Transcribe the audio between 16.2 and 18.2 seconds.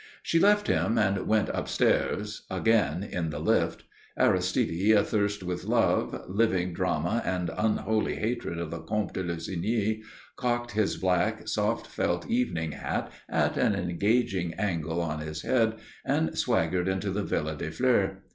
swaggered into the Villa des Fleurs.